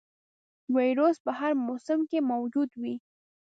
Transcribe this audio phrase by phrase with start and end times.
[0.77, 2.95] ویروس په هر موسم کې موجود وي.